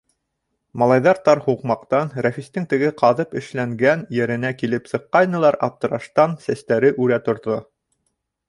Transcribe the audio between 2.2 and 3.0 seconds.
Рәфистең теге